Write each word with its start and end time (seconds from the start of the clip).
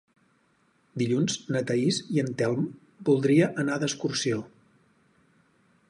Dilluns 1.01 1.35
na 1.55 1.61
Thaís 1.71 1.99
i 2.15 2.21
en 2.23 2.33
Telm 2.41 2.65
voldria 3.11 3.53
anar 3.65 3.79
d'excursió. 3.85 4.45